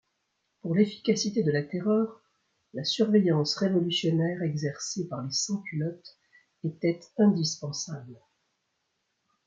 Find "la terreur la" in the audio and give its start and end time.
1.51-2.83